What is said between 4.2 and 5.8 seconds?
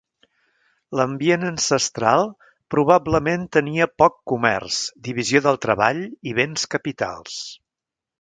comerç, divisió del